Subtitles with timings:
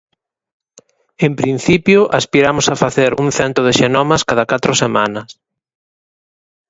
[1.25, 5.29] En principio, aspiramos a facer un cento de xenomas cada catro semanas.